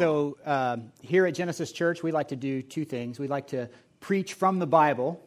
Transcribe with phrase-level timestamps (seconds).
[0.00, 3.20] So, uh, here at Genesis Church, we like to do two things.
[3.20, 3.68] We like to
[4.00, 5.22] preach from the Bible,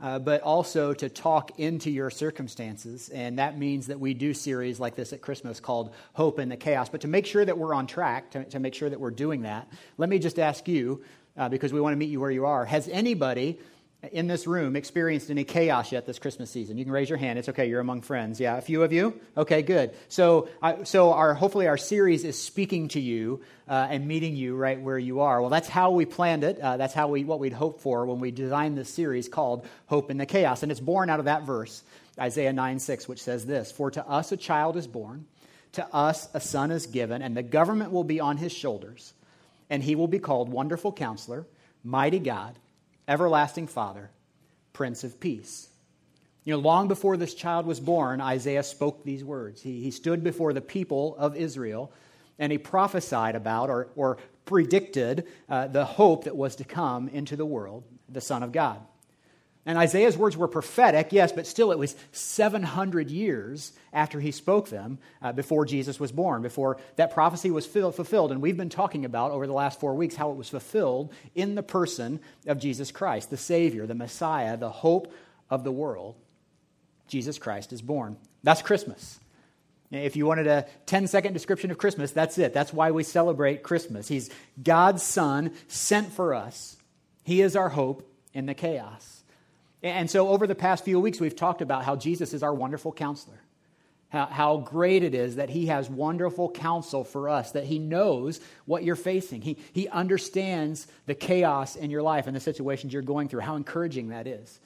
[0.00, 3.10] uh, but also to talk into your circumstances.
[3.10, 6.56] And that means that we do series like this at Christmas called Hope in the
[6.56, 6.88] Chaos.
[6.88, 9.42] But to make sure that we're on track, to, to make sure that we're doing
[9.42, 9.68] that,
[9.98, 11.04] let me just ask you,
[11.36, 13.58] uh, because we want to meet you where you are, has anybody
[14.12, 16.78] in this room experienced any chaos yet this Christmas season?
[16.78, 17.38] You can raise your hand.
[17.38, 17.68] It's okay.
[17.68, 18.40] You're among friends.
[18.40, 19.20] Yeah, a few of you.
[19.36, 19.94] Okay, good.
[20.08, 20.48] So,
[20.84, 24.98] so our hopefully our series is speaking to you uh, and meeting you right where
[24.98, 25.40] you are.
[25.40, 26.58] Well, that's how we planned it.
[26.58, 30.10] Uh, that's how we what we'd hoped for when we designed this series called "Hope
[30.10, 31.82] in the Chaos," and it's born out of that verse,
[32.18, 35.26] Isaiah 9 6, which says this: "For to us a child is born,
[35.72, 39.14] to us a son is given, and the government will be on his shoulders,
[39.70, 41.46] and he will be called Wonderful Counselor,
[41.82, 42.58] Mighty God."
[43.06, 44.10] Everlasting Father,
[44.72, 45.68] Prince of Peace.
[46.44, 49.62] You know, long before this child was born, Isaiah spoke these words.
[49.62, 51.92] He, he stood before the people of Israel
[52.38, 57.36] and he prophesied about or, or predicted uh, the hope that was to come into
[57.36, 58.80] the world, the Son of God.
[59.66, 64.68] And Isaiah's words were prophetic, yes, but still it was 700 years after he spoke
[64.68, 68.30] them uh, before Jesus was born, before that prophecy was fulfilled.
[68.30, 71.54] And we've been talking about over the last four weeks how it was fulfilled in
[71.54, 75.12] the person of Jesus Christ, the Savior, the Messiah, the hope
[75.48, 76.16] of the world.
[77.08, 78.18] Jesus Christ is born.
[78.42, 79.18] That's Christmas.
[79.90, 82.52] If you wanted a 10 second description of Christmas, that's it.
[82.52, 84.08] That's why we celebrate Christmas.
[84.08, 84.28] He's
[84.62, 86.76] God's Son sent for us,
[87.22, 89.23] He is our hope in the chaos.
[89.84, 92.90] And so, over the past few weeks, we've talked about how Jesus is our wonderful
[92.90, 93.38] counselor.
[94.08, 98.84] How, great it is that he has wonderful counsel for us, that he knows what
[98.84, 99.42] you're facing.
[99.42, 103.56] He, he understands the chaos in your life and the situations you're going through, how
[103.56, 104.60] encouraging that is.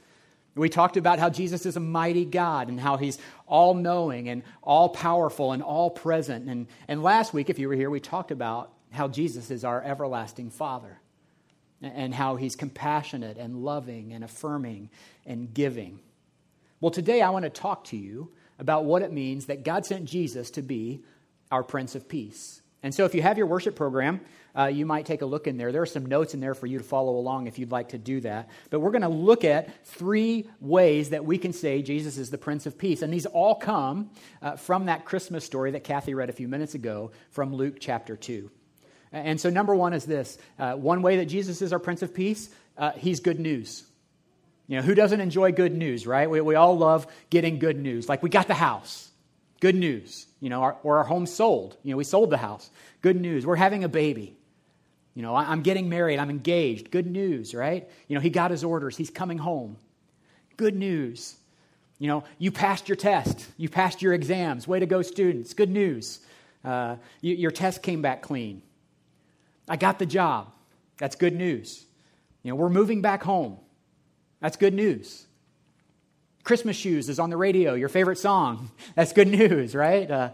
[0.55, 3.17] We talked about how Jesus is a mighty God and how he's
[3.47, 6.47] all knowing and all powerful and all present.
[6.47, 9.83] And, and last week, if you were here, we talked about how Jesus is our
[9.83, 11.01] everlasting Father
[11.83, 14.91] and how he's compassionate and loving and affirming
[15.27, 16.01] and giving.
[16.81, 20.05] Well, today I want to talk to you about what it means that God sent
[20.05, 21.03] Jesus to be
[21.51, 22.63] our Prince of Peace.
[22.83, 24.21] And so, if you have your worship program,
[24.57, 25.73] uh, you might take a look in there.
[25.73, 27.99] There are some notes in there for you to follow along if you'd like to
[27.99, 28.49] do that.
[28.71, 32.39] But we're going to look at three ways that we can say Jesus is the
[32.39, 33.03] Prince of Peace.
[33.03, 34.11] And these all come
[34.43, 38.17] uh, from that Christmas story that Kathy read a few minutes ago from Luke chapter
[38.17, 38.51] 2.
[39.13, 42.15] And so, number one is this uh, one way that Jesus is our Prince of
[42.15, 43.85] Peace, uh, he's good news.
[44.67, 46.29] You know, who doesn't enjoy good news, right?
[46.29, 48.09] We, we all love getting good news.
[48.09, 49.11] Like, we got the house.
[49.61, 50.27] Good news.
[50.41, 51.77] You know, our, or our home sold.
[51.83, 52.71] You know, we sold the house.
[53.01, 53.47] Good news.
[53.47, 54.37] We're having a baby.
[55.15, 56.19] You know, I'm getting married.
[56.19, 56.91] I'm engaged.
[56.91, 57.89] Good news, right?
[58.07, 58.97] You know, he got his orders.
[58.97, 59.77] He's coming home.
[60.57, 61.35] Good news.
[61.99, 63.47] You know, you passed your test.
[63.57, 64.69] You passed your exams.
[64.69, 65.55] Way to go, students.
[65.55, 66.21] Good news.
[66.65, 68.63] Uh, you, your test came back clean.
[69.69, 70.53] I got the job.
[70.99, 71.85] That's good news.
[72.43, 73.59] You know, we're moving back home.
[74.41, 75.27] That's good news.
[76.45, 78.71] Christmas Shoes is on the radio, your favorite song.
[78.95, 80.11] That's good news, right?
[80.11, 80.31] Uh,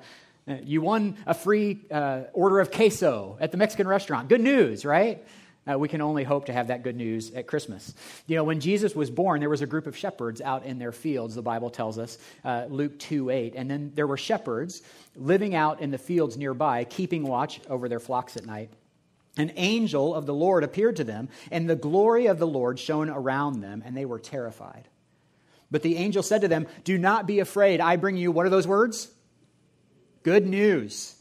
[0.62, 4.28] you won a free uh, order of queso at the Mexican restaurant.
[4.28, 5.26] Good news, right?
[5.68, 7.94] Uh, we can only hope to have that good news at Christmas.
[8.26, 10.92] You know, when Jesus was born, there was a group of shepherds out in their
[10.92, 13.54] fields, the Bible tells us, uh, Luke 2 8.
[13.56, 14.82] And then there were shepherds
[15.16, 18.70] living out in the fields nearby, keeping watch over their flocks at night
[19.36, 23.10] an angel of the Lord appeared to them, and the glory of the Lord shone
[23.10, 24.88] around them, and they were terrified.
[25.70, 27.80] But the angel said to them, Do not be afraid.
[27.80, 29.10] I bring you, what are those words?
[30.22, 31.16] Good news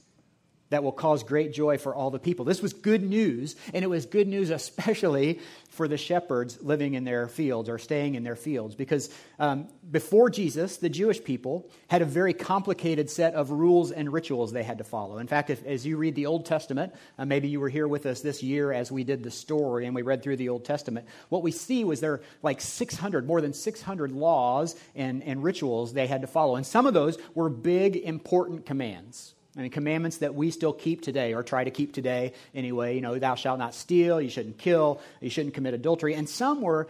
[0.74, 2.46] that will cause great joy for all the people.
[2.46, 5.40] This was good news, and it was good news especially
[5.70, 8.76] for the shepherds living in their fields or staying in their fields.
[8.76, 14.12] Because um, before Jesus, the Jewish people had a very complicated set of rules and
[14.12, 15.18] rituals they had to follow.
[15.18, 18.06] In fact, if, as you read the Old Testament, uh, maybe you were here with
[18.06, 21.08] us this year as we did the story and we read through the Old Testament,
[21.30, 26.08] what we see was there like 600, more than 600 laws and, and rituals they
[26.08, 26.56] had to follow.
[26.56, 29.34] And some of those were big, important commands.
[29.56, 32.96] I mean, commandments that we still keep today, or try to keep today anyway.
[32.96, 36.16] You know, thou shalt not steal, you shouldn't kill, you shouldn't commit adultery.
[36.16, 36.88] And some were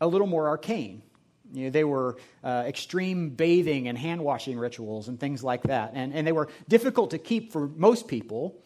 [0.00, 1.02] a little more arcane.
[1.52, 5.92] You know, they were uh, extreme bathing and hand washing rituals and things like that.
[5.94, 8.56] And, and they were difficult to keep for most people,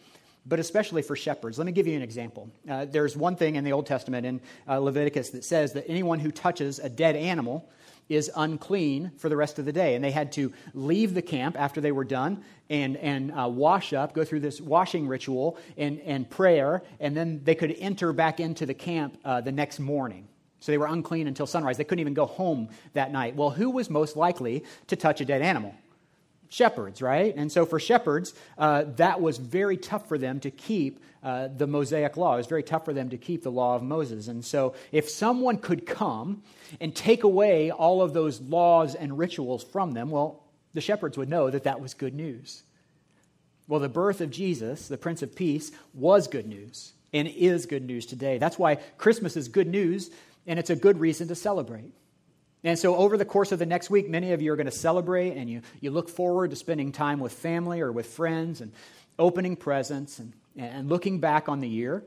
[0.45, 1.57] but especially for shepherds.
[1.57, 2.49] Let me give you an example.
[2.69, 6.19] Uh, there's one thing in the Old Testament in uh, Leviticus that says that anyone
[6.19, 7.69] who touches a dead animal
[8.09, 9.95] is unclean for the rest of the day.
[9.95, 13.93] And they had to leave the camp after they were done and, and uh, wash
[13.93, 18.39] up, go through this washing ritual and, and prayer, and then they could enter back
[18.39, 20.27] into the camp uh, the next morning.
[20.59, 21.77] So they were unclean until sunrise.
[21.77, 23.35] They couldn't even go home that night.
[23.35, 25.73] Well, who was most likely to touch a dead animal?
[26.49, 27.33] Shepherds, right?
[27.35, 31.67] And so for shepherds, uh, that was very tough for them to keep uh, the
[31.67, 32.33] Mosaic law.
[32.33, 34.27] It was very tough for them to keep the law of Moses.
[34.27, 36.41] And so if someone could come
[36.81, 40.43] and take away all of those laws and rituals from them, well,
[40.73, 42.63] the shepherds would know that that was good news.
[43.67, 47.85] Well, the birth of Jesus, the Prince of Peace, was good news and is good
[47.85, 48.37] news today.
[48.37, 50.09] That's why Christmas is good news
[50.47, 51.93] and it's a good reason to celebrate.
[52.63, 54.71] And so, over the course of the next week, many of you are going to
[54.71, 58.73] celebrate and you, you look forward to spending time with family or with friends and
[59.17, 62.03] opening presents and, and looking back on the year.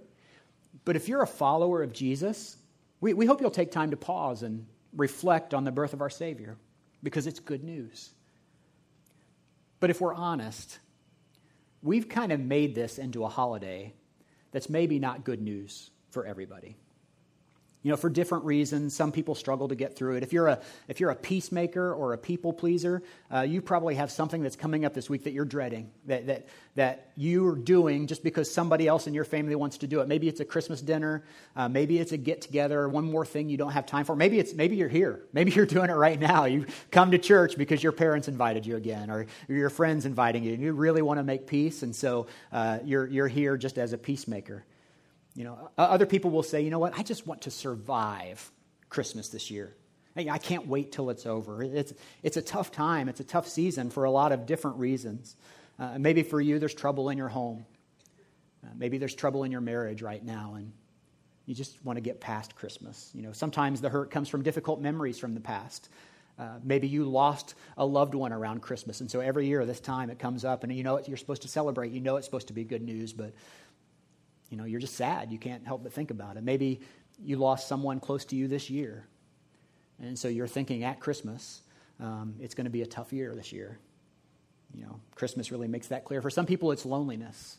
[0.84, 2.56] But if you're a follower of Jesus,
[3.00, 6.10] we, we hope you'll take time to pause and reflect on the birth of our
[6.10, 6.58] Savior
[7.02, 8.10] because it's good news.
[9.80, 10.78] But if we're honest,
[11.82, 13.94] we've kind of made this into a holiday
[14.50, 16.76] that's maybe not good news for everybody
[17.82, 18.94] you know, for different reasons.
[18.94, 20.22] Some people struggle to get through it.
[20.22, 23.02] If you're a, if you're a peacemaker or a people pleaser,
[23.32, 26.46] uh, you probably have something that's coming up this week that you're dreading, that, that,
[26.76, 30.08] that you're doing just because somebody else in your family wants to do it.
[30.08, 31.24] Maybe it's a Christmas dinner.
[31.56, 34.14] Uh, maybe it's a get together, one more thing you don't have time for.
[34.14, 35.22] Maybe, it's, maybe you're here.
[35.32, 36.44] Maybe you're doing it right now.
[36.44, 40.54] You come to church because your parents invited you again or your friends inviting you.
[40.54, 43.92] And you really want to make peace, and so uh, you're, you're here just as
[43.92, 44.64] a peacemaker.
[45.34, 48.50] You know, other people will say, you know what, I just want to survive
[48.88, 49.74] Christmas this year.
[50.14, 51.62] I can't wait till it's over.
[51.62, 53.08] It's, it's a tough time.
[53.08, 55.36] It's a tough season for a lot of different reasons.
[55.78, 57.64] Uh, maybe for you, there's trouble in your home.
[58.62, 60.70] Uh, maybe there's trouble in your marriage right now, and
[61.46, 63.10] you just want to get past Christmas.
[63.14, 65.88] You know, sometimes the hurt comes from difficult memories from the past.
[66.38, 70.10] Uh, maybe you lost a loved one around Christmas, and so every year this time
[70.10, 71.90] it comes up, and you know you're supposed to celebrate.
[71.90, 73.32] You know it's supposed to be good news, but
[74.52, 75.32] you know, you're just sad.
[75.32, 76.44] You can't help but think about it.
[76.44, 76.82] Maybe
[77.24, 79.06] you lost someone close to you this year.
[79.98, 81.62] And so you're thinking at Christmas,
[81.98, 83.78] um, it's going to be a tough year this year.
[84.74, 86.20] You know, Christmas really makes that clear.
[86.20, 87.56] For some people, it's loneliness.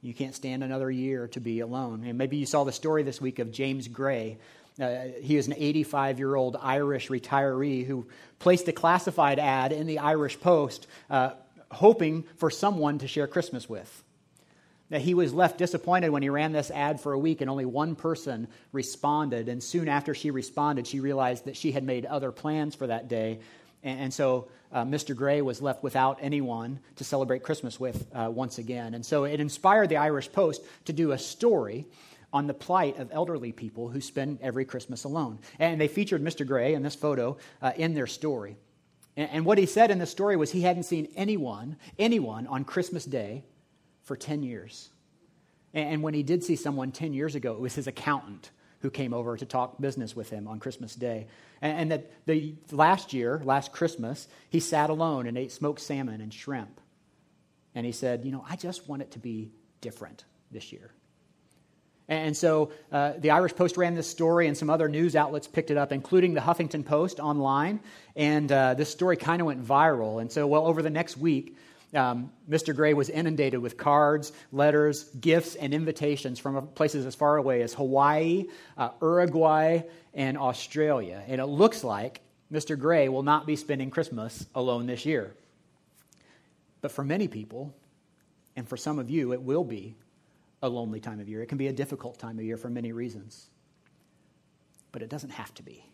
[0.00, 2.04] You can't stand another year to be alone.
[2.04, 4.38] And maybe you saw the story this week of James Gray.
[4.80, 8.06] Uh, he is an 85 year old Irish retiree who
[8.38, 11.30] placed a classified ad in the Irish Post, uh,
[11.72, 14.04] hoping for someone to share Christmas with
[14.90, 17.64] that he was left disappointed when he ran this ad for a week and only
[17.64, 19.48] one person responded.
[19.48, 23.08] And soon after she responded, she realized that she had made other plans for that
[23.08, 23.40] day.
[23.82, 25.14] And, so uh, Mr.
[25.14, 28.94] Gray was left without anyone to celebrate Christmas with uh, once again.
[28.94, 31.86] And so it inspired the Irish Post to do a story
[32.32, 35.38] on the plight of elderly people who spend every Christmas alone.
[35.58, 36.46] And they featured Mr.
[36.46, 38.56] Gray in this photo uh, in their story.
[39.16, 42.64] And, and what he said in the story was he hadn't seen anyone, anyone on
[42.64, 43.44] Christmas Day
[44.08, 44.88] for 10 years.
[45.74, 48.50] And when he did see someone 10 years ago, it was his accountant
[48.80, 51.26] who came over to talk business with him on Christmas Day.
[51.60, 56.32] And that the last year, last Christmas, he sat alone and ate smoked salmon and
[56.32, 56.80] shrimp.
[57.74, 59.50] And he said, You know, I just want it to be
[59.80, 60.90] different this year.
[62.08, 65.70] And so uh, the Irish Post ran this story, and some other news outlets picked
[65.70, 67.80] it up, including the Huffington Post online.
[68.16, 70.18] And uh, this story kind of went viral.
[70.20, 71.58] And so, well, over the next week,
[71.94, 72.74] um, Mr.
[72.76, 77.72] Gray was inundated with cards, letters, gifts, and invitations from places as far away as
[77.72, 78.46] Hawaii,
[78.76, 79.80] uh, Uruguay,
[80.12, 81.22] and Australia.
[81.26, 82.20] And it looks like
[82.52, 82.78] Mr.
[82.78, 85.34] Gray will not be spending Christmas alone this year.
[86.80, 87.74] But for many people,
[88.54, 89.96] and for some of you, it will be
[90.62, 91.42] a lonely time of year.
[91.42, 93.48] It can be a difficult time of year for many reasons.
[94.92, 95.84] But it doesn't have to be.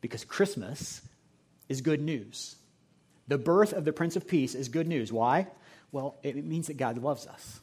[0.00, 1.02] Because Christmas
[1.68, 2.56] is good news.
[3.30, 5.12] The birth of the Prince of Peace is good news.
[5.12, 5.46] Why?
[5.92, 7.60] Well, it means that God loves us.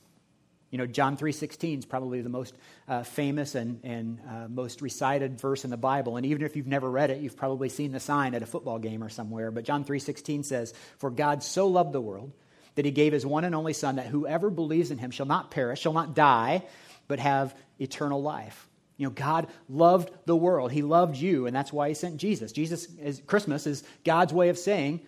[0.70, 2.56] You know, John 3.16 is probably the most
[2.88, 6.16] uh, famous and, and uh, most recited verse in the Bible.
[6.16, 8.80] And even if you've never read it, you've probably seen the sign at a football
[8.80, 9.52] game or somewhere.
[9.52, 12.32] But John 3.16 says, For God so loved the world
[12.76, 15.52] that he gave his one and only Son, that whoever believes in him shall not
[15.52, 16.64] perish, shall not die,
[17.10, 18.70] but have eternal life.
[18.96, 20.72] You know, God loved the world.
[20.72, 22.54] He loved you, and that's why he sent Jesus.
[22.54, 25.02] Jesus, is, Christmas is God's way of saying,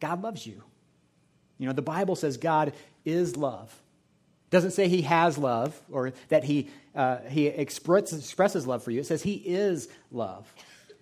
[0.00, 0.62] God loves you.
[1.58, 2.72] You know, the Bible says God
[3.04, 3.74] is love.
[4.46, 8.90] It doesn't say he has love or that he, uh, he express, expresses love for
[8.90, 9.00] you.
[9.00, 10.52] It says he is love.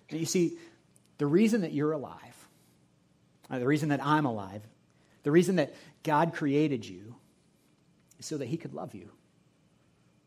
[0.09, 0.57] And you see,
[1.17, 2.47] the reason that you're alive,
[3.49, 4.61] uh, the reason that I'm alive,
[5.23, 5.73] the reason that
[6.03, 7.15] God created you
[8.19, 9.09] is so that he could love you.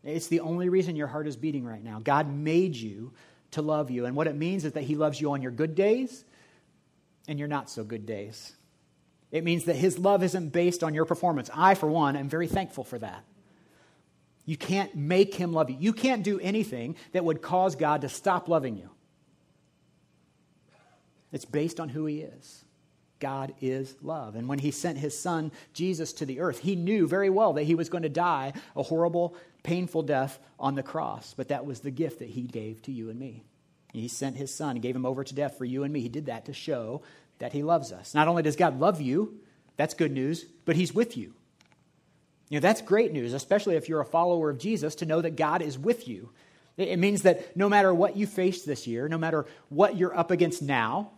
[0.03, 2.01] It's the only reason your heart is beating right now.
[2.03, 3.13] God made you
[3.53, 4.07] to love you.
[4.07, 6.25] And what it means is that he loves you on your good days
[7.29, 8.53] and your not so good days.
[9.31, 11.51] It means that his love isn't based on your performance.
[11.55, 13.25] I, for one, am very thankful for that.
[14.45, 15.77] You can't make him love you.
[15.79, 18.91] You can't do anything that would cause God to stop loving you.
[21.31, 22.65] It's based on who he is.
[23.21, 24.35] God is love.
[24.35, 27.65] And when he sent his son, Jesus, to the earth, he knew very well that
[27.65, 31.35] he was going to die a horrible, painful death on the cross.
[31.37, 33.45] But that was the gift that he gave to you and me.
[33.93, 36.01] He sent his son, he gave him over to death for you and me.
[36.01, 37.03] He did that to show
[37.41, 38.15] that he loves us.
[38.15, 39.41] Not only does God love you,
[39.77, 41.35] that's good news, but he's with you.
[42.49, 45.37] You know, that's great news, especially if you're a follower of Jesus, to know that
[45.37, 46.31] God is with you.
[46.77, 50.31] It means that no matter what you face this year, no matter what you're up
[50.31, 51.11] against now,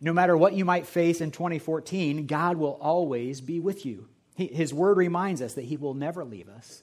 [0.00, 4.08] no matter what you might face in 2014, God will always be with you.
[4.36, 6.82] his word reminds us that He will never leave us,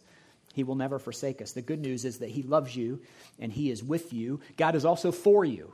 [0.54, 1.52] He will never forsake us.
[1.52, 3.02] The good news is that He loves you
[3.40, 4.40] and He is with you.
[4.58, 5.74] God is also for you.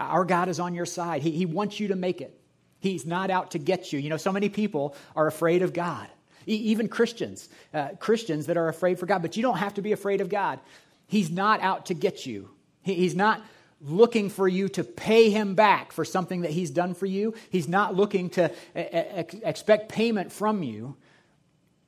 [0.00, 2.40] Our God is on your side, He, he wants you to make it.
[2.80, 3.98] He's not out to get you.
[3.98, 6.08] You know, so many people are afraid of God.
[6.46, 9.92] even Christians, uh, Christians that are afraid for God, but you don't have to be
[9.92, 10.58] afraid of God.
[11.06, 12.48] He's not out to get you.
[12.82, 13.42] He, he's not
[13.82, 17.34] looking for you to pay him back for something that he's done for you.
[17.50, 20.96] He's not looking to ex- expect payment from you.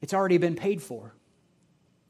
[0.00, 1.14] It's already been paid for.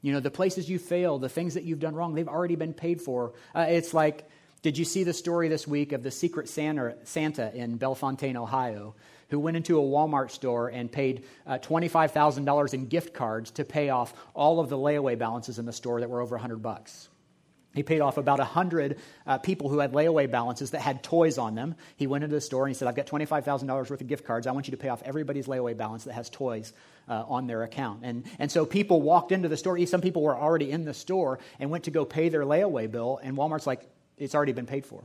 [0.00, 2.74] You know, the places you failed, the things that you've done wrong, they've already been
[2.74, 3.34] paid for.
[3.54, 4.28] Uh, it's like,
[4.62, 8.94] did you see the story this week of the secret Santa, in Bellefontaine, Ohio,
[9.28, 13.90] who went into a Walmart store and paid uh, $25,000 in gift cards to pay
[13.90, 17.08] off all of the layaway balances in the store that were over 100 bucks?
[17.74, 21.54] He paid off about 100 uh, people who had layaway balances that had toys on
[21.54, 21.74] them.
[21.96, 24.46] He went into the store and he said, I've got $25,000 worth of gift cards.
[24.46, 26.72] I want you to pay off everybody's layaway balance that has toys
[27.08, 28.00] uh, on their account.
[28.04, 29.84] And, and so people walked into the store.
[29.86, 33.18] Some people were already in the store and went to go pay their layaway bill.
[33.22, 33.88] And Walmart's like,
[34.22, 35.04] it's already been paid for.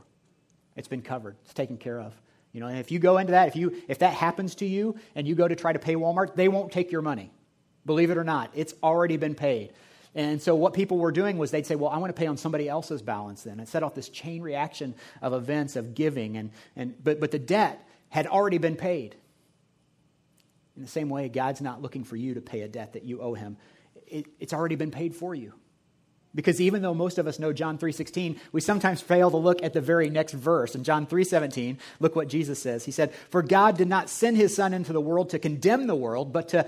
[0.76, 1.36] It's been covered.
[1.44, 2.14] It's taken care of.
[2.52, 4.96] You know, and if you go into that, if, you, if that happens to you
[5.14, 7.30] and you go to try to pay Walmart, they won't take your money.
[7.84, 9.72] Believe it or not, it's already been paid.
[10.14, 12.36] And so what people were doing was they'd say, well, I want to pay on
[12.36, 13.60] somebody else's balance then.
[13.60, 16.36] It set off this chain reaction of events of giving.
[16.36, 19.14] And, and, but, but the debt had already been paid.
[20.76, 23.20] In the same way, God's not looking for you to pay a debt that you
[23.20, 23.56] owe him.
[24.06, 25.52] It, it's already been paid for you.
[26.34, 29.72] Because even though most of us know John 3:16, we sometimes fail to look at
[29.72, 30.74] the very next verse.
[30.74, 32.84] In John 3:17, look what Jesus says.
[32.84, 35.94] He said, "For God did not send his son into the world to condemn the
[35.94, 36.66] world, but to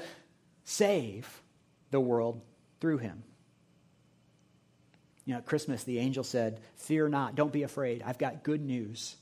[0.64, 1.42] save
[1.90, 2.40] the world
[2.80, 3.22] through him."
[5.30, 8.02] You know, at Christmas, the angel said, Fear not, don't be afraid.
[8.04, 9.14] I've got good news.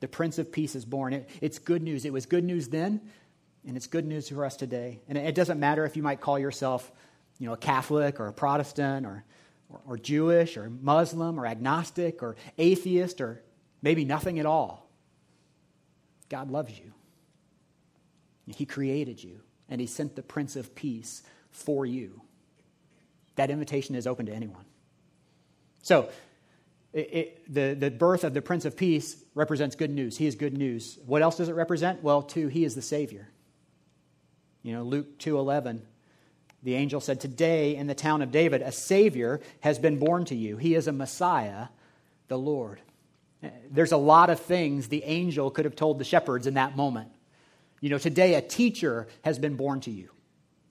[0.00, 1.14] The Prince of Peace is born.
[1.14, 2.04] It, it's good news.
[2.04, 3.00] It was good news then,
[3.66, 5.00] and it's good news for us today.
[5.08, 6.92] And it doesn't matter if you might call yourself,
[7.38, 9.24] you know, a Catholic or a Protestant or,
[9.68, 13.42] or, or Jewish or Muslim or agnostic or atheist or
[13.82, 14.88] maybe nothing at all.
[16.28, 16.92] God loves you.
[18.46, 22.20] He created you, and He sent the Prince of Peace for you.
[23.34, 24.64] That invitation is open to anyone.
[25.82, 26.08] So,
[26.92, 30.16] it, it, the, the birth of the Prince of Peace represents good news.
[30.16, 30.98] He is good news.
[31.04, 32.02] What else does it represent?
[32.02, 33.28] Well, two, he is the Savior.
[34.62, 35.80] You know, Luke 2.11,
[36.66, 40.34] the angel said, Today in the town of David, a Savior has been born to
[40.34, 40.56] you.
[40.56, 41.68] He is a Messiah,
[42.26, 42.80] the Lord.
[43.70, 47.12] There's a lot of things the angel could have told the shepherds in that moment.
[47.80, 50.10] You know, today a teacher has been born to you.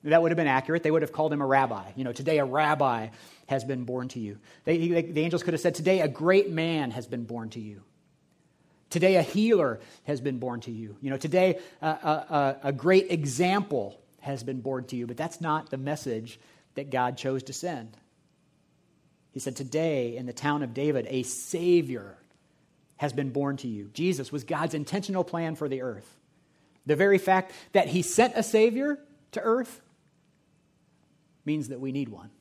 [0.03, 0.83] That would have been accurate.
[0.83, 1.89] They would have called him a rabbi.
[1.95, 3.07] You know, today a rabbi
[3.47, 4.39] has been born to you.
[4.65, 7.61] They, they, the angels could have said, Today a great man has been born to
[7.61, 7.83] you.
[8.89, 10.97] Today a healer has been born to you.
[10.99, 15.05] You know, today a, a, a great example has been born to you.
[15.05, 16.39] But that's not the message
[16.73, 17.95] that God chose to send.
[19.31, 22.17] He said, Today in the town of David, a Savior
[22.97, 23.89] has been born to you.
[23.93, 26.09] Jesus was God's intentional plan for the earth.
[26.85, 28.97] The very fact that He sent a Savior
[29.33, 29.81] to earth
[31.45, 32.31] means that we need one.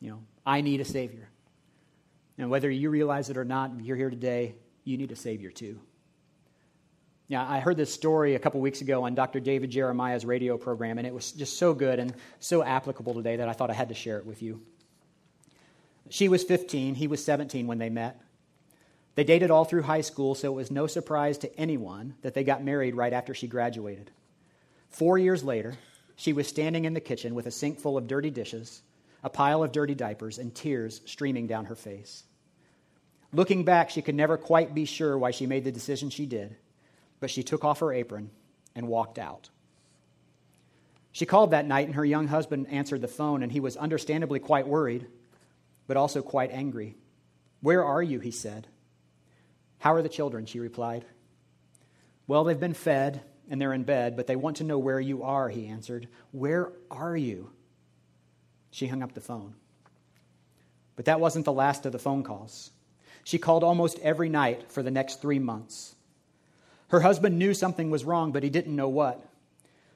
[0.00, 1.28] You know, I need a Savior.
[2.38, 4.54] And whether you realize it or not, you're here today,
[4.84, 5.78] you need a Savior too.
[7.30, 9.38] Yeah, I heard this story a couple weeks ago on Dr.
[9.38, 13.48] David Jeremiah's radio program, and it was just so good and so applicable today that
[13.48, 14.60] I thought I had to share it with you.
[16.08, 18.20] She was 15, he was 17 when they met.
[19.14, 22.42] They dated all through high school, so it was no surprise to anyone that they
[22.42, 24.10] got married right after she graduated.
[24.88, 25.74] Four years later,
[26.16, 28.82] she was standing in the kitchen with a sink full of dirty dishes
[29.22, 32.24] a pile of dirty diapers, and tears streaming down her face.
[33.32, 36.56] Looking back, she could never quite be sure why she made the decision she did,
[37.20, 38.30] but she took off her apron
[38.74, 39.50] and walked out.
[41.12, 44.38] She called that night, and her young husband answered the phone, and he was understandably
[44.38, 45.06] quite worried,
[45.86, 46.96] but also quite angry.
[47.60, 48.20] Where are you?
[48.20, 48.66] he said.
[49.78, 50.46] How are the children?
[50.46, 51.04] she replied.
[52.26, 55.24] Well, they've been fed and they're in bed, but they want to know where you
[55.24, 56.06] are, he answered.
[56.30, 57.50] Where are you?
[58.70, 59.56] She hung up the phone.
[60.94, 62.70] But that wasn't the last of the phone calls.
[63.24, 65.96] She called almost every night for the next three months.
[66.90, 69.24] Her husband knew something was wrong, but he didn't know what.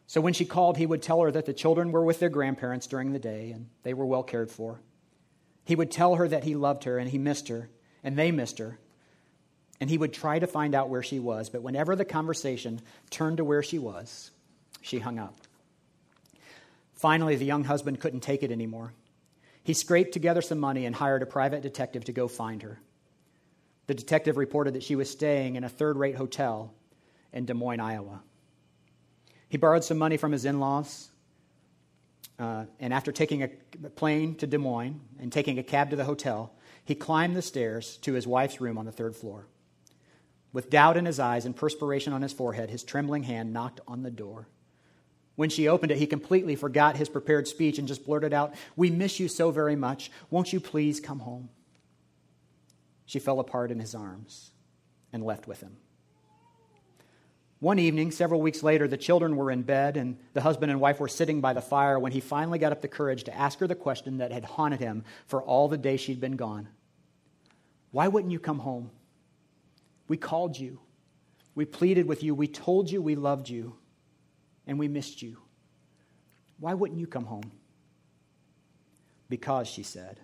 [0.06, 2.86] So when she called, he would tell her that the children were with their grandparents
[2.86, 4.80] during the day and they were well cared for.
[5.64, 7.68] He would tell her that he loved her and he missed her
[8.04, 8.78] and they missed her.
[9.80, 13.38] And he would try to find out where she was, but whenever the conversation turned
[13.38, 14.30] to where she was,
[14.80, 15.34] she hung up.
[16.92, 18.92] Finally, the young husband couldn't take it anymore.
[19.64, 22.78] He scraped together some money and hired a private detective to go find her.
[23.88, 26.72] The detective reported that she was staying in a third rate hotel
[27.34, 28.22] in Des Moines, Iowa.
[29.48, 31.10] He borrowed some money from his in laws,
[32.38, 33.48] uh, and after taking a
[33.96, 37.98] plane to Des Moines and taking a cab to the hotel, he climbed the stairs
[37.98, 39.46] to his wife's room on the third floor.
[40.52, 44.02] With doubt in his eyes and perspiration on his forehead, his trembling hand knocked on
[44.02, 44.48] the door.
[45.36, 48.90] When she opened it, he completely forgot his prepared speech and just blurted out, We
[48.90, 50.12] miss you so very much.
[50.30, 51.48] Won't you please come home?
[53.04, 54.52] She fell apart in his arms
[55.12, 55.76] and left with him.
[57.64, 61.00] One evening, several weeks later, the children were in bed and the husband and wife
[61.00, 63.66] were sitting by the fire when he finally got up the courage to ask her
[63.66, 66.68] the question that had haunted him for all the day she'd been gone
[67.90, 68.90] Why wouldn't you come home?
[70.08, 70.78] We called you.
[71.54, 72.34] We pleaded with you.
[72.34, 73.76] We told you we loved you
[74.66, 75.38] and we missed you.
[76.60, 77.50] Why wouldn't you come home?
[79.30, 80.20] Because, she said,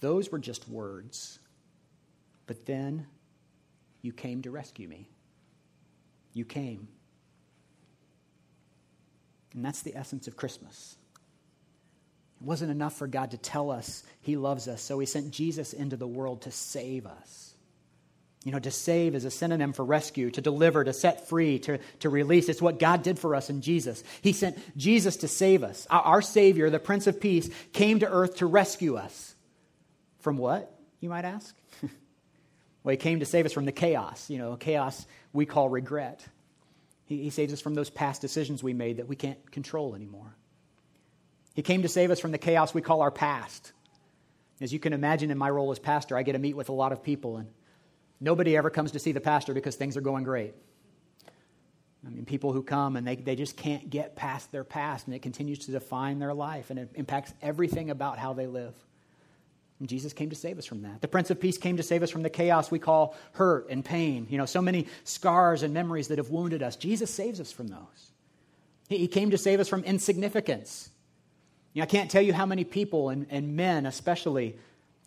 [0.00, 1.38] those were just words.
[2.46, 3.06] But then
[4.02, 5.08] you came to rescue me.
[6.34, 6.88] You came.
[9.54, 10.96] And that's the essence of Christmas.
[12.40, 15.72] It wasn't enough for God to tell us He loves us, so He sent Jesus
[15.72, 17.54] into the world to save us.
[18.44, 21.78] You know, to save is a synonym for rescue, to deliver, to set free, to,
[22.00, 22.50] to release.
[22.50, 24.04] It's what God did for us in Jesus.
[24.20, 25.86] He sent Jesus to save us.
[25.88, 29.34] Our, our Savior, the Prince of Peace, came to earth to rescue us.
[30.18, 31.56] From what, you might ask?
[32.84, 36.24] well, He came to save us from the chaos, you know, chaos we call regret.
[37.06, 40.36] He, he saves us from those past decisions we made that we can't control anymore.
[41.54, 43.72] He came to save us from the chaos we call our past.
[44.60, 46.72] As you can imagine, in my role as pastor, I get to meet with a
[46.72, 47.48] lot of people and
[48.20, 50.54] Nobody ever comes to see the pastor because things are going great.
[52.06, 55.14] I mean, people who come and they, they just can't get past their past, and
[55.14, 58.74] it continues to define their life, and it impacts everything about how they live.
[59.80, 61.00] And Jesus came to save us from that.
[61.00, 63.84] The Prince of Peace came to save us from the chaos we call hurt and
[63.84, 64.26] pain.
[64.30, 66.76] You know, so many scars and memories that have wounded us.
[66.76, 68.12] Jesus saves us from those.
[68.88, 70.90] He, came to save us from insignificance.
[71.72, 74.56] You know, I can't tell you how many people, and, and men especially,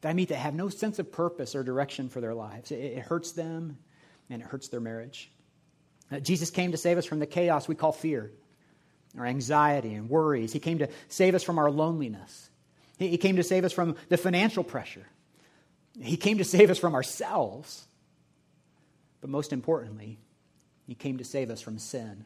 [0.01, 2.71] that I meet that have no sense of purpose or direction for their lives.
[2.71, 3.77] It, it hurts them
[4.29, 5.31] and it hurts their marriage.
[6.11, 8.31] Uh, Jesus came to save us from the chaos we call fear,
[9.17, 10.51] our anxiety and worries.
[10.51, 12.49] He came to save us from our loneliness.
[12.97, 15.05] He, came to save us from the financial pressure.
[16.01, 17.85] He came to save us from ourselves.
[19.21, 20.19] But most importantly,
[20.87, 22.25] He came to save us from sin.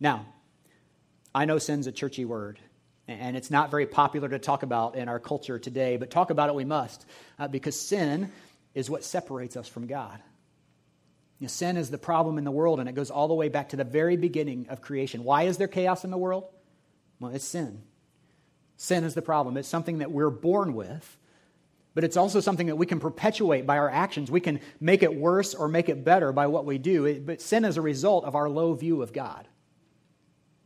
[0.00, 0.26] Now,
[1.34, 2.58] I know sin's a churchy word.
[3.08, 6.50] And it's not very popular to talk about in our culture today, but talk about
[6.50, 7.06] it we must,
[7.38, 8.30] uh, because sin
[8.74, 10.20] is what separates us from God.
[11.38, 13.48] You know, sin is the problem in the world, and it goes all the way
[13.48, 15.24] back to the very beginning of creation.
[15.24, 16.44] Why is there chaos in the world?
[17.18, 17.82] Well, it's sin.
[18.78, 19.56] Sin is the problem.
[19.56, 21.16] It's something that we're born with,
[21.94, 24.30] but it's also something that we can perpetuate by our actions.
[24.30, 27.04] We can make it worse or make it better by what we do.
[27.04, 29.48] It, but sin is a result of our low view of God.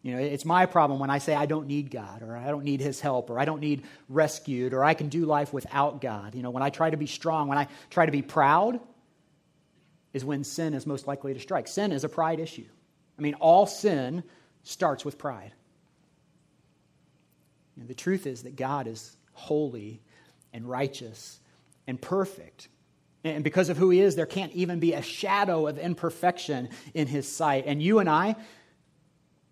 [0.02, 2.64] You know, it's my problem when I say I don't need God or I don't
[2.64, 6.34] need his help or I don't need rescued or I can do life without God.
[6.34, 8.78] You know, when I try to be strong, when I try to be proud,
[10.12, 11.66] is when sin is most likely to strike.
[11.66, 12.66] Sin is a pride issue.
[13.18, 14.22] I mean, all sin
[14.64, 15.54] starts with pride.
[17.76, 20.00] The truth is that God is holy
[20.52, 21.40] and righteous
[21.86, 22.68] and perfect.
[23.24, 27.06] And because of who he is, there can't even be a shadow of imperfection in
[27.06, 27.64] his sight.
[27.66, 28.36] And you and I,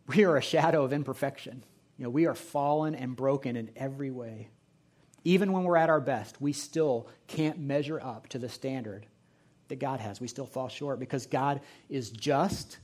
[0.08, 1.62] we are a shadow of imperfection.
[1.96, 4.48] You know, we are fallen and broken in every way.
[5.22, 9.06] Even when we're at our best, we still can't measure up to the standard
[9.68, 10.20] that God has.
[10.20, 12.78] We still fall short because God is just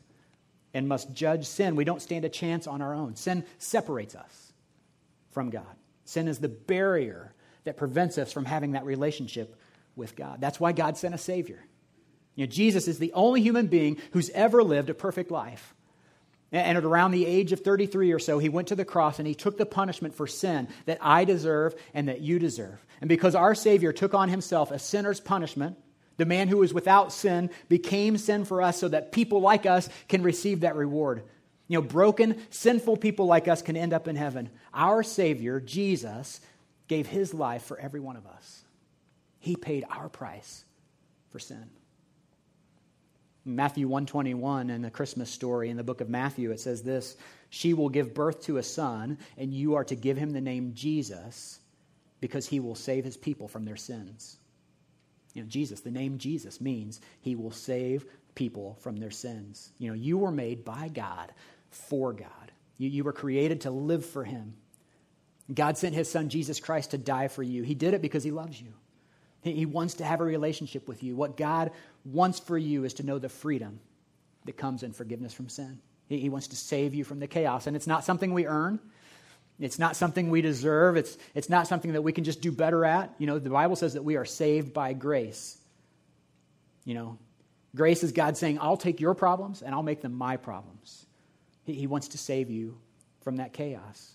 [0.72, 1.74] and must judge sin.
[1.74, 3.16] We don't stand a chance on our own.
[3.16, 4.45] Sin separates us
[5.36, 5.66] from God.
[6.06, 9.54] Sin is the barrier that prevents us from having that relationship
[9.94, 10.40] with God.
[10.40, 11.62] That's why God sent a Savior.
[12.36, 15.74] You know, Jesus is the only human being who's ever lived a perfect life.
[16.52, 19.28] And at around the age of 33 or so, he went to the cross and
[19.28, 22.82] he took the punishment for sin that I deserve and that you deserve.
[23.02, 25.76] And because our Savior took on himself a sinner's punishment,
[26.16, 29.90] the man who was without sin became sin for us so that people like us
[30.08, 31.24] can receive that reward.
[31.68, 34.50] You know, broken, sinful people like us can end up in heaven.
[34.72, 36.40] Our Savior, Jesus,
[36.88, 38.64] gave his life for every one of us.
[39.40, 40.64] He paid our price
[41.30, 41.70] for sin.
[43.44, 47.16] Matthew 121 in the Christmas story in the book of Matthew, it says this
[47.50, 50.72] She will give birth to a son, and you are to give him the name
[50.74, 51.60] Jesus
[52.20, 54.36] because he will save his people from their sins.
[55.34, 59.70] You know, Jesus, the name Jesus means he will save people from their sins.
[59.78, 61.32] You know, you were made by God
[61.76, 62.52] for God.
[62.78, 64.54] You, you were created to live for him.
[65.52, 67.62] God sent his son Jesus Christ to die for you.
[67.62, 68.72] He did it because he loves you.
[69.42, 71.14] He, he wants to have a relationship with you.
[71.14, 71.70] What God
[72.04, 73.80] wants for you is to know the freedom
[74.44, 75.78] that comes in forgiveness from sin.
[76.08, 77.66] He, he wants to save you from the chaos.
[77.66, 78.80] And it's not something we earn.
[79.58, 80.96] It's not something we deserve.
[80.96, 83.14] It's, it's not something that we can just do better at.
[83.18, 85.56] You know, the Bible says that we are saved by grace.
[86.84, 87.18] You know,
[87.74, 91.05] grace is God saying, I'll take your problems and I'll make them my problems.
[91.66, 92.78] He, wants to save you
[93.20, 94.14] from that chaos.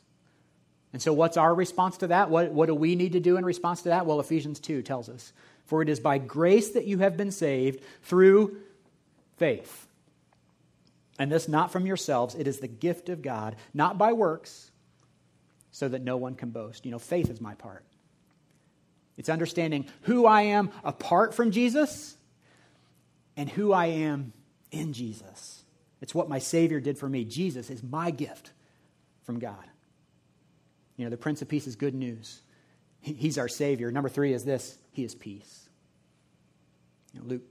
[0.93, 2.29] And so, what's our response to that?
[2.29, 4.05] What, what do we need to do in response to that?
[4.05, 5.33] Well, Ephesians 2 tells us
[5.65, 8.57] For it is by grace that you have been saved through
[9.37, 9.87] faith.
[11.19, 14.71] And this not from yourselves, it is the gift of God, not by works,
[15.71, 16.85] so that no one can boast.
[16.85, 17.85] You know, faith is my part.
[19.17, 22.15] It's understanding who I am apart from Jesus
[23.37, 24.33] and who I am
[24.71, 25.60] in Jesus.
[26.01, 27.23] It's what my Savior did for me.
[27.23, 28.51] Jesus is my gift
[29.23, 29.65] from God.
[30.97, 32.41] You know, the Prince of Peace is good news.
[32.99, 33.91] He's our Savior.
[33.91, 35.69] Number three is this He is peace.
[37.13, 37.43] You know, Luke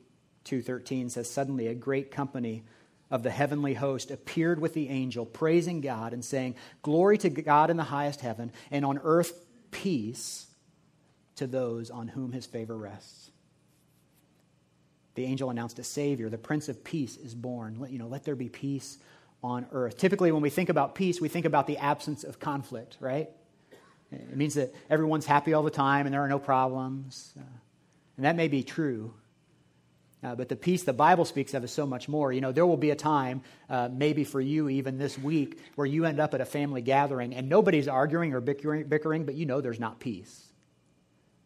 [0.44, 2.64] 2.13 says, Suddenly a great company
[3.10, 7.70] of the heavenly host appeared with the angel, praising God and saying, Glory to God
[7.70, 9.32] in the highest heaven, and on earth
[9.70, 10.46] peace
[11.36, 13.30] to those on whom his favor rests.
[15.20, 16.30] The angel announced a Savior.
[16.30, 17.76] The Prince of Peace is born.
[17.78, 18.96] Let, you know, let there be peace
[19.44, 19.98] on earth.
[19.98, 23.28] Typically, when we think about peace, we think about the absence of conflict, right?
[24.10, 27.34] It means that everyone's happy all the time and there are no problems.
[27.38, 27.42] Uh,
[28.16, 29.12] and that may be true.
[30.24, 32.32] Uh, but the peace the Bible speaks of is so much more.
[32.32, 35.86] You know, there will be a time, uh, maybe for you even this week, where
[35.86, 39.44] you end up at a family gathering and nobody's arguing or bickering, bickering but you
[39.44, 40.49] know there's not peace.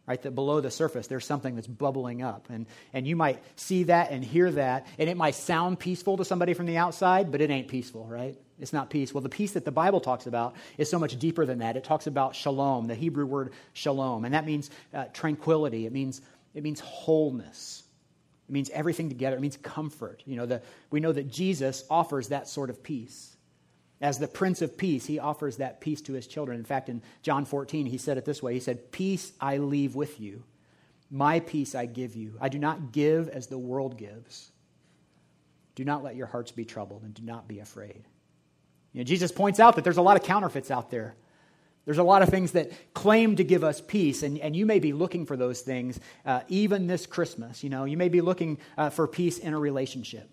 [0.06, 0.20] Right?
[0.20, 2.48] That below the surface, there's something that's bubbling up.
[2.50, 6.24] And, and you might see that and hear that, and it might sound peaceful to
[6.26, 8.36] somebody from the outside, but it ain't peaceful, right?
[8.60, 9.12] It's not peace.
[9.14, 11.76] Well, the peace that the Bible talks about is so much deeper than that.
[11.76, 15.86] It talks about shalom, the Hebrew word shalom, and that means uh, tranquility.
[15.86, 16.20] It means
[16.54, 17.82] it means wholeness.
[18.48, 19.36] It means everything together.
[19.36, 20.22] It means comfort.
[20.24, 23.33] You know, the, we know that Jesus offers that sort of peace.
[24.04, 26.58] As the Prince of Peace, he offers that peace to his children.
[26.58, 29.94] In fact, in John 14, he said it this way He said, Peace I leave
[29.94, 30.44] with you,
[31.10, 32.34] my peace I give you.
[32.38, 34.50] I do not give as the world gives.
[35.74, 38.04] Do not let your hearts be troubled, and do not be afraid.
[38.92, 41.16] You know, Jesus points out that there's a lot of counterfeits out there.
[41.86, 44.80] There's a lot of things that claim to give us peace, and, and you may
[44.80, 47.64] be looking for those things uh, even this Christmas.
[47.64, 50.28] You know, you may be looking uh, for peace in a relationship.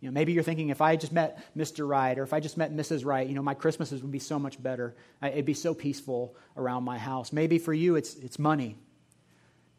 [0.00, 1.88] You know, maybe you're thinking, if I just met Mr.
[1.88, 3.04] Right or if I just met Mrs.
[3.04, 4.94] Right, you know, my Christmases would be so much better.
[5.22, 7.32] It'd be so peaceful around my house.
[7.32, 8.76] Maybe for you, it's, it's money.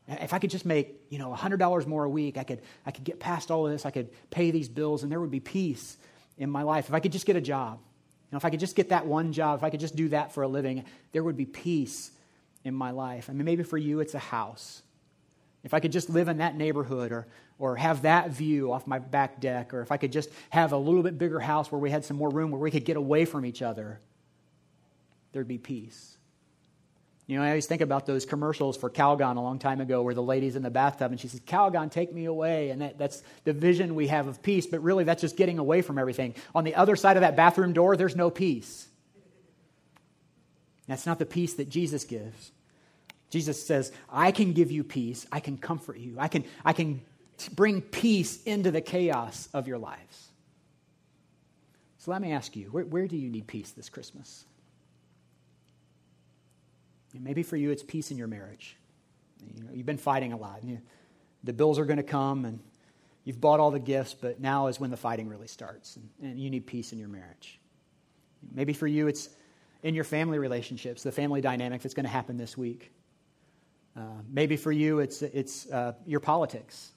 [0.07, 3.03] If I could just make, you know, $100 more a week, I could, I could
[3.03, 3.85] get past all of this.
[3.85, 5.97] I could pay these bills, and there would be peace
[6.37, 8.59] in my life, if I could just get a job, you know, if I could
[8.59, 11.23] just get that one job, if I could just do that for a living, there
[11.23, 12.11] would be peace
[12.63, 13.29] in my life.
[13.29, 14.83] I mean, maybe for you, it's a house.
[15.67, 17.27] If I could just live in that neighborhood or,
[17.59, 20.77] or have that view off my back deck, or if I could just have a
[20.77, 23.25] little bit bigger house where we had some more room where we could get away
[23.25, 23.99] from each other,
[25.33, 26.15] there'd be peace.
[27.25, 30.13] You know, I always think about those commercials for Calgon a long time ago where
[30.13, 32.69] the lady's in the bathtub and she says, Calgon, take me away.
[32.69, 35.81] And that, that's the vision we have of peace, but really that's just getting away
[35.81, 36.33] from everything.
[36.55, 38.87] On the other side of that bathroom door, there's no peace.
[40.87, 42.53] That's not the peace that Jesus gives.
[43.29, 45.25] Jesus says, I can give you peace.
[45.31, 46.15] I can comfort you.
[46.17, 47.01] I can, I can
[47.53, 50.29] bring peace into the chaos of your lives.
[51.97, 54.45] So let me ask you, where, where do you need peace this Christmas?
[57.13, 58.77] Maybe for you, it's peace in your marriage.
[59.55, 60.63] You know, you've been fighting a lot.
[60.63, 60.79] You,
[61.43, 62.59] the bills are going to come, and
[63.23, 66.39] you've bought all the gifts, but now is when the fighting really starts, and, and
[66.39, 67.59] you need peace in your marriage.
[68.53, 69.29] Maybe for you, it's
[69.83, 72.91] in your family relationships, the family dynamic that's going to happen this week.
[73.97, 76.91] Uh, maybe for you, it's, it's uh, your politics.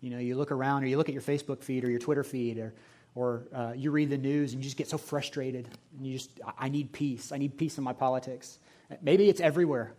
[0.00, 2.22] You know, you look around or you look at your Facebook feed or your Twitter
[2.22, 2.74] feed or,
[3.16, 6.30] or uh, you read the news and you just get so frustrated and you just,
[6.56, 7.32] I need peace.
[7.32, 8.58] I need peace in my politics.
[9.02, 9.94] Maybe it's everywhere.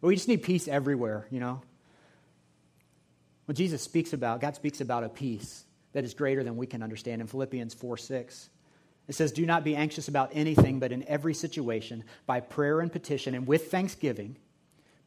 [0.00, 1.60] But we just need peace everywhere, you know?
[3.46, 6.82] When Jesus speaks about, God speaks about a peace that is greater than we can
[6.82, 8.48] understand in Philippians 4 6.
[9.06, 12.90] It says, Do not be anxious about anything, but in every situation, by prayer and
[12.90, 14.36] petition and with thanksgiving,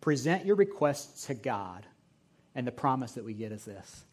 [0.02, 1.86] present your requests to God.
[2.56, 4.04] And the promise that we get is this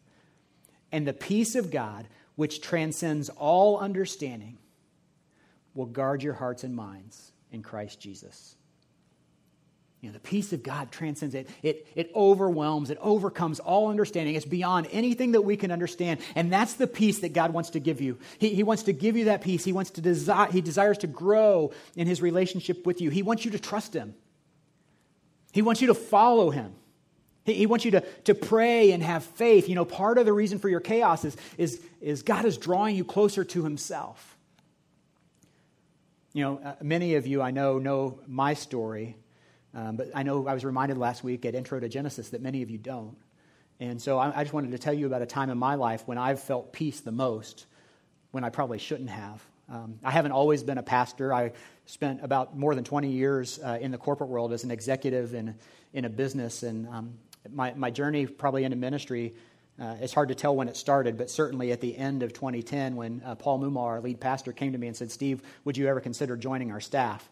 [0.91, 4.57] And the peace of God, which transcends all understanding,
[5.73, 8.55] will guard your hearts and minds in Christ Jesus.
[10.05, 11.49] You know, the peace of God transcends it.
[11.63, 14.35] It, it overwhelms, it overcomes all understanding.
[14.35, 16.19] It's beyond anything that we can understand.
[16.35, 18.19] And that's the peace that God wants to give you.
[18.37, 19.63] He, he wants to give you that peace.
[19.63, 23.09] He wants to desire, he desires to grow in his relationship with you.
[23.09, 24.13] He wants you to trust him.
[25.55, 26.73] He wants you to follow him.
[27.45, 29.69] He, wants you to, to pray and have faith.
[29.69, 32.97] You know, part of the reason for your chaos is, is, is God is drawing
[32.97, 34.35] you closer to himself.
[36.33, 39.15] You know, uh, many of you I know know my story,
[39.73, 42.61] um, but I know I was reminded last week at Intro to Genesis that many
[42.61, 43.15] of you don't.
[43.79, 46.03] And so I, I just wanted to tell you about a time in my life
[46.05, 47.65] when I've felt peace the most,
[48.31, 49.41] when I probably shouldn't have.
[49.67, 51.33] Um, I haven't always been a pastor.
[51.33, 51.51] I
[51.85, 55.55] spent about more than 20 years uh, in the corporate world as an executive in,
[55.93, 56.63] in a business.
[56.63, 57.13] And um,
[57.51, 59.33] my, my journey probably into ministry,
[59.79, 62.95] uh, it's hard to tell when it started, but certainly at the end of 2010
[62.95, 65.87] when uh, Paul Mumar, our lead pastor, came to me and said, Steve, would you
[65.87, 67.27] ever consider joining our staff?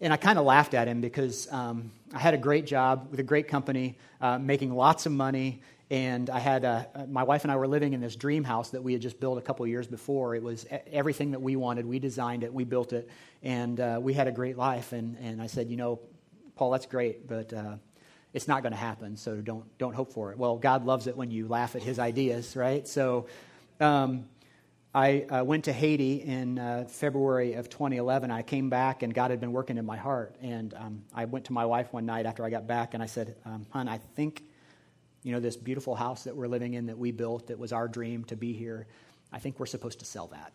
[0.00, 3.18] And I kind of laughed at him because um, I had a great job with
[3.20, 7.52] a great company, uh, making lots of money, and I had uh, my wife and
[7.52, 9.86] I were living in this dream house that we had just built a couple years
[9.86, 10.34] before.
[10.34, 11.86] It was everything that we wanted.
[11.86, 13.08] We designed it, we built it,
[13.42, 14.92] and uh, we had a great life.
[14.92, 16.00] And, and I said, you know,
[16.56, 17.76] Paul, that's great, but uh,
[18.34, 19.16] it's not going to happen.
[19.16, 20.38] So don't don't hope for it.
[20.38, 22.86] Well, God loves it when you laugh at His ideas, right?
[22.86, 23.26] So.
[23.80, 24.24] Um,
[24.94, 28.30] I uh, went to Haiti in uh, February of 2011.
[28.30, 30.34] I came back, and God had been working in my heart.
[30.40, 33.06] And um, I went to my wife one night after I got back, and I
[33.06, 34.42] said, um, "Hon, I think
[35.22, 37.88] you know, this beautiful house that we're living in that we built that was our
[37.88, 38.86] dream to be here,
[39.32, 40.52] I think we're supposed to sell that.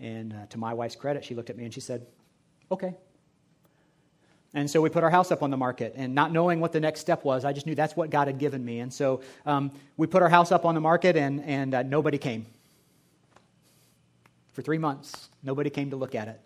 [0.00, 2.06] And uh, to my wife's credit, she looked at me and she said,
[2.70, 2.94] okay.
[4.54, 6.80] And so we put our house up on the market, and not knowing what the
[6.80, 8.80] next step was, I just knew that's what God had given me.
[8.80, 12.18] And so um, we put our house up on the market, and, and uh, nobody
[12.18, 12.44] came.
[14.52, 16.38] For three months, nobody came to look at it.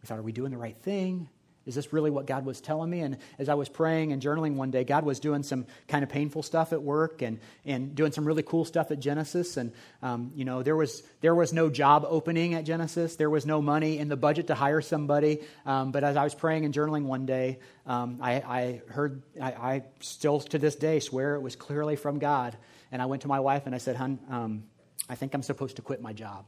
[0.00, 1.28] We thought, are we doing the right thing?
[1.66, 3.00] Is this really what God was telling me?
[3.00, 6.08] And as I was praying and journaling one day, God was doing some kind of
[6.08, 9.58] painful stuff at work and, and doing some really cool stuff at Genesis.
[9.58, 13.16] And, um, you know, there was, there was no job opening at Genesis.
[13.16, 15.40] There was no money in the budget to hire somebody.
[15.66, 19.52] Um, but as I was praying and journaling one day, um, I, I, heard, I,
[19.52, 22.56] I, still to this day swear it was clearly from God.
[22.90, 24.64] And I went to my wife and I said, Hun, um,
[25.10, 26.46] I think I'm supposed to quit my job.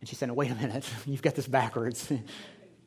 [0.00, 2.10] And she said, Wait a minute, you've got this backwards.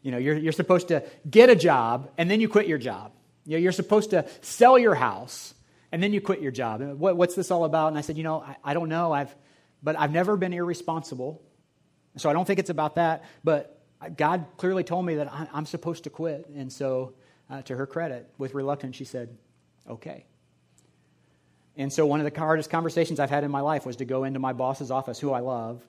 [0.06, 3.12] You know, you're, you're supposed to get a job and then you quit your job.
[3.44, 5.56] You know, you're supposed to sell your house
[5.91, 6.84] and then you quit your job.
[6.84, 7.88] What, what's this all about?
[7.88, 9.12] And I said, you know, I, I don't know.
[9.12, 9.36] I've,
[9.82, 11.41] but I've never been irresponsible.
[12.18, 13.24] So I don't think it's about that.
[13.44, 13.82] But
[14.15, 16.46] God clearly told me that I, am supposed to quit.
[16.56, 17.15] And so,
[17.50, 19.36] uh, to her credit, with reluctance, she said,
[19.89, 20.26] okay.
[21.78, 24.24] And so, one of the hardest conversations I've had in my life was to go
[24.24, 25.82] into my boss's office, who I love,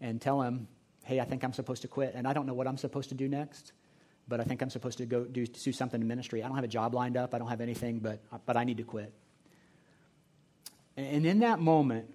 [0.00, 0.66] and tell him,
[1.06, 3.14] hey, I think I'm supposed to quit, and I don't know what I'm supposed to
[3.14, 3.70] do next,
[4.26, 6.42] but I think I'm supposed to go do, do something in ministry.
[6.42, 8.78] I don't have a job lined up, I don't have anything, but, but I need
[8.78, 9.12] to quit.
[10.96, 12.12] And in that moment,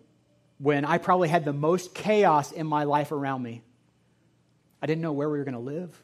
[0.57, 3.63] when I probably had the most chaos in my life around me,
[4.81, 5.97] I didn't know where we were going to live,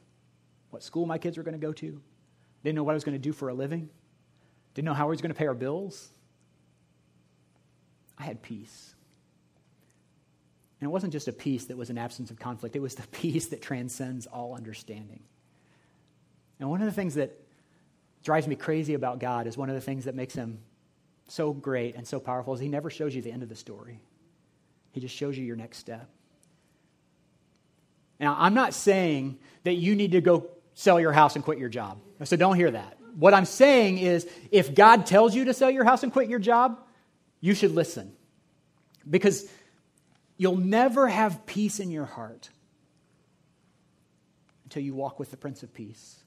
[0.69, 2.01] what school my kids were going to go to,
[2.63, 3.89] didn't know what I was going to do for a living,
[4.75, 6.09] didn't know how we was going to pay our bills.
[8.17, 8.95] I had peace.
[10.79, 13.07] And it wasn't just a peace that was an absence of conflict, it was the
[13.11, 15.21] peace that transcends all understanding.
[16.59, 17.39] And one of the things that
[18.23, 20.59] drives me crazy about God is one of the things that makes him
[21.27, 23.99] so great and so powerful is he never shows you the end of the story.
[24.91, 26.09] He just shows you your next step.
[28.19, 31.69] Now, I'm not saying that you need to go sell your house and quit your
[31.69, 31.99] job.
[32.23, 32.97] So don't hear that.
[33.15, 36.39] What I'm saying is if God tells you to sell your house and quit your
[36.39, 36.79] job,
[37.41, 38.11] you should listen.
[39.09, 39.47] Because
[40.37, 42.49] You'll never have peace in your heart
[44.65, 46.23] until you walk with the Prince of Peace.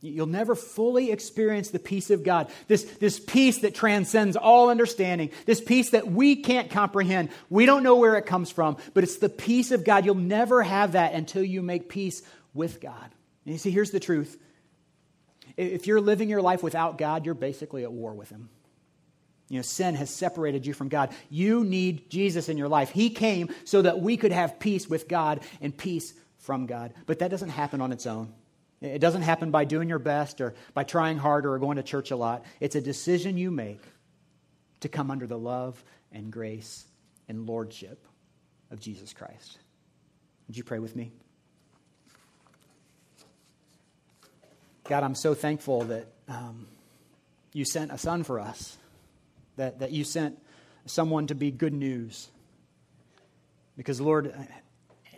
[0.00, 5.30] You'll never fully experience the peace of God, this, this peace that transcends all understanding,
[5.46, 7.28] this peace that we can't comprehend.
[7.48, 10.04] We don't know where it comes from, but it's the peace of God.
[10.04, 13.14] You'll never have that until you make peace with God.
[13.44, 14.36] And you see, here's the truth
[15.56, 18.48] if you're living your life without God, you're basically at war with Him.
[19.52, 21.10] You know, sin has separated you from God.
[21.28, 22.88] You need Jesus in your life.
[22.88, 26.94] He came so that we could have peace with God and peace from God.
[27.04, 28.32] But that doesn't happen on its own.
[28.80, 32.12] It doesn't happen by doing your best or by trying harder or going to church
[32.12, 32.46] a lot.
[32.60, 33.82] It's a decision you make
[34.80, 36.86] to come under the love and grace
[37.28, 38.06] and lordship
[38.70, 39.58] of Jesus Christ.
[40.48, 41.12] Would you pray with me?
[44.84, 46.68] God, I'm so thankful that um,
[47.52, 48.78] you sent a son for us
[49.62, 50.36] that, that you sent
[50.86, 52.28] someone to be good news.
[53.76, 54.34] Because, Lord,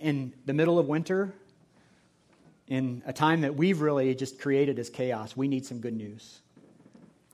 [0.02, 1.32] in the middle of winter,
[2.68, 6.40] in a time that we've really just created as chaos, we need some good news.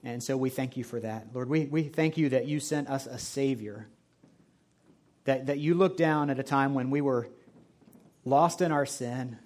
[0.04, 1.26] And so we thank you for that.
[1.34, 3.88] Lord, we, we thank you that you sent us a Savior,
[5.24, 7.26] that, that you looked down at a time when we were
[8.24, 9.36] lost in our sin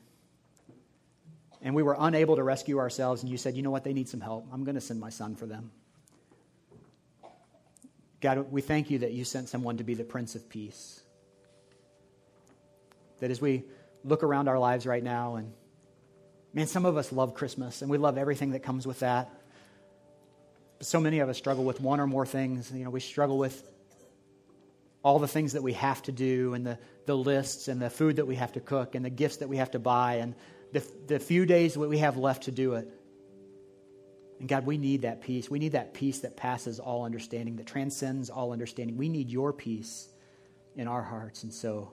[1.62, 4.10] and we were unable to rescue ourselves, and you said, you know what, they need
[4.10, 4.46] some help.
[4.52, 5.70] I'm going to send my son for them.
[8.24, 11.02] God, we thank you that you sent someone to be the Prince of Peace.
[13.20, 13.64] That as we
[14.02, 15.52] look around our lives right now, and
[16.54, 19.30] man, some of us love Christmas and we love everything that comes with that.
[20.78, 22.72] But so many of us struggle with one or more things.
[22.74, 23.62] You know, we struggle with
[25.02, 28.16] all the things that we have to do and the, the lists and the food
[28.16, 30.34] that we have to cook and the gifts that we have to buy and
[30.72, 32.88] the, the few days that we have left to do it.
[34.44, 35.48] And God, we need that peace.
[35.48, 38.98] We need that peace that passes all understanding, that transcends all understanding.
[38.98, 40.10] We need your peace
[40.76, 41.44] in our hearts.
[41.44, 41.92] And so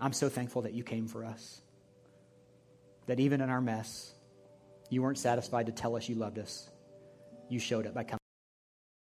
[0.00, 1.60] I'm so thankful that you came for us.
[3.04, 4.14] That even in our mess,
[4.88, 6.70] you weren't satisfied to tell us you loved us.
[7.50, 8.25] You showed it by coming.